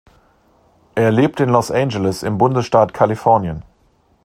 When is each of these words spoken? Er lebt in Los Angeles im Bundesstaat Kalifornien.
Er 0.95 1.11
lebt 1.11 1.39
in 1.41 1.49
Los 1.49 1.69
Angeles 1.69 2.23
im 2.23 2.39
Bundesstaat 2.39 2.91
Kalifornien. 2.91 3.63